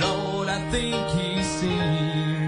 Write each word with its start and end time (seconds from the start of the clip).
Lord, 0.00 0.48
I 0.48 0.58
think 0.70 0.94
he 1.10 1.42
sees. 1.42 2.41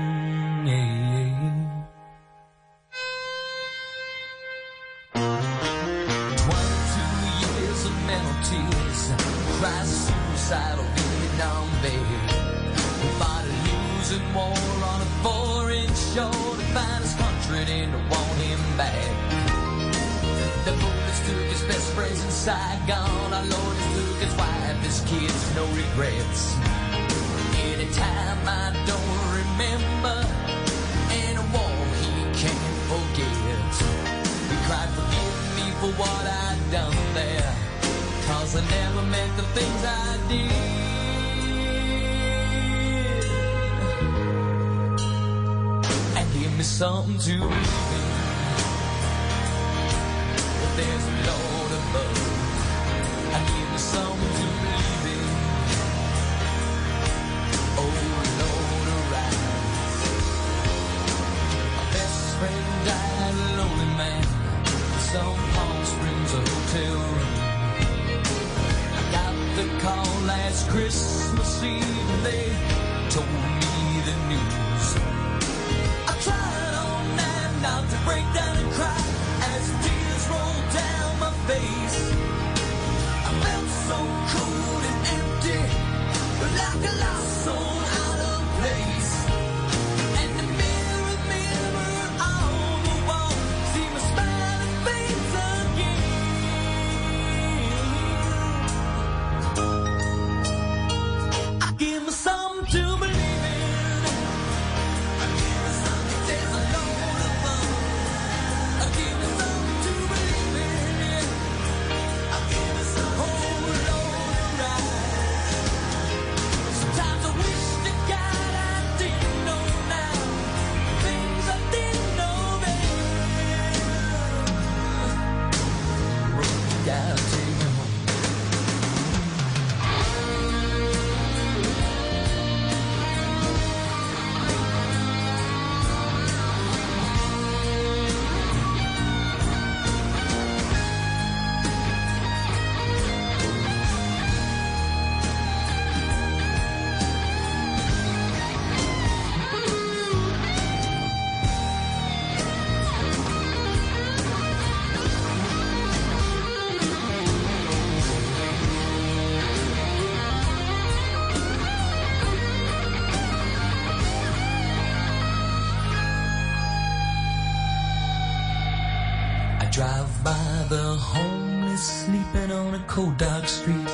cold 172.95 173.19
dark 173.19 173.49
street 173.49 173.89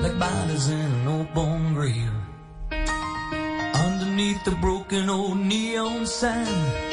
like 0.00 0.18
bodies 0.18 0.70
in 0.70 0.80
an 0.80 1.08
old 1.08 1.34
bone 1.34 1.74
grave. 1.74 2.10
Underneath 3.74 4.42
the 4.46 4.56
broken 4.62 5.10
old 5.10 5.36
neon 5.36 6.06
sign 6.06 6.89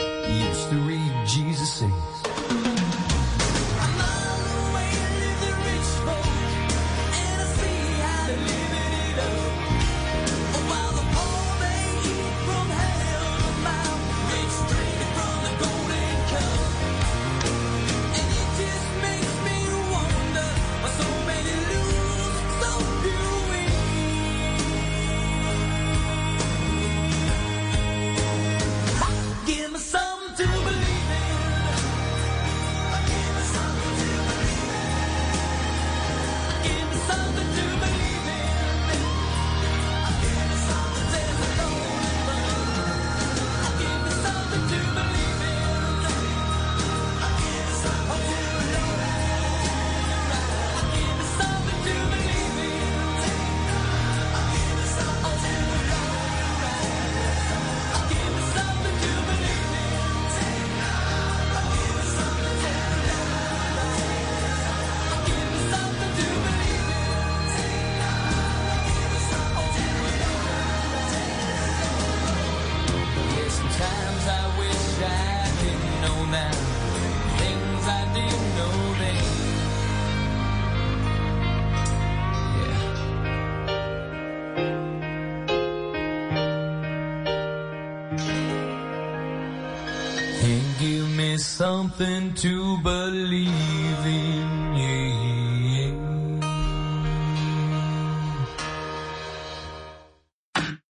something 91.58 92.36
to 92.36 92.78
believe 92.84 94.06
in. 94.06 94.38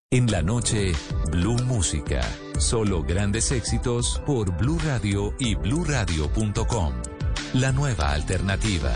En 0.09 0.31
la 0.31 0.41
noche, 0.41 0.93
Blue 1.31 1.57
Música. 1.63 2.21
Solo 2.57 3.03
grandes 3.03 3.51
éxitos 3.51 4.21
por 4.25 4.57
Blue 4.57 4.79
Radio 4.83 5.33
y 5.39 5.55
bluradio.com. 5.55 6.93
La 7.53 7.71
nueva 7.71 8.11
alternativa. 8.11 8.95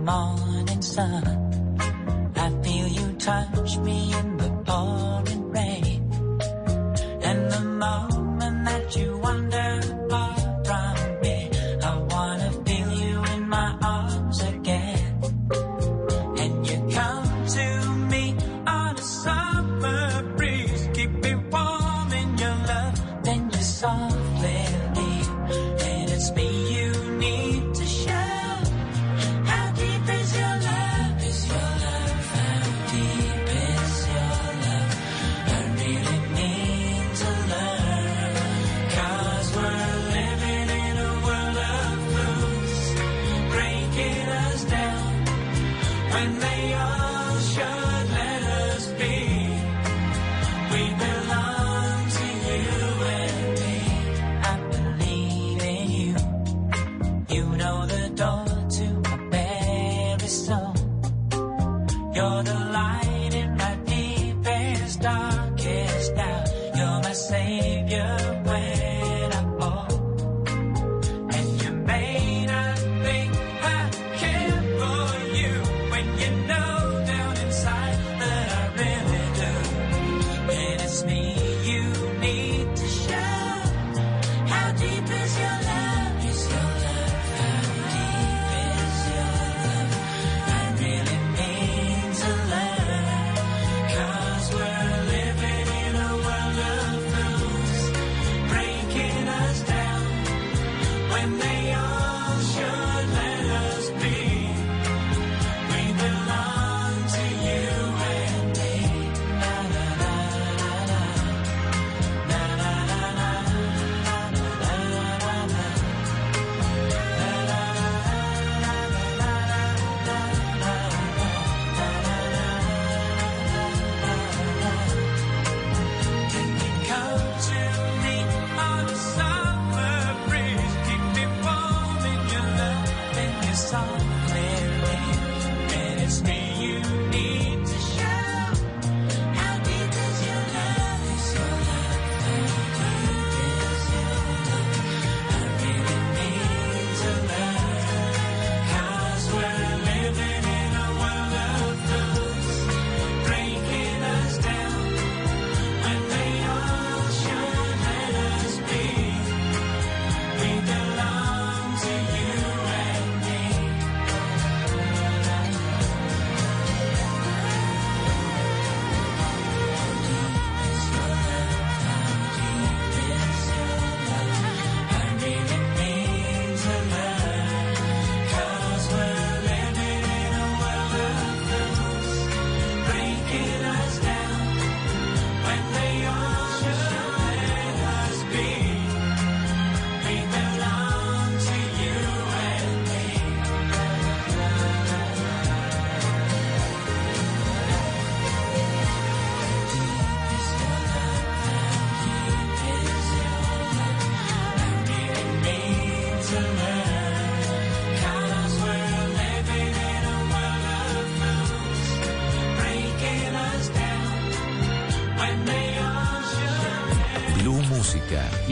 morning 0.00 0.82
sun. 0.82 1.24
I 2.36 2.50
feel 2.62 2.88
you 2.88 3.12
touch 3.18 3.76
me 3.78 4.14
in 4.14 4.36
the 4.38 4.50
pouring 4.64 5.39